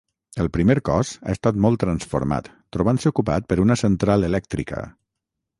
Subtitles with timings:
[0.43, 4.83] El primer cos ha estat molt transformat, trobant-se ocupat per una central elèctrica.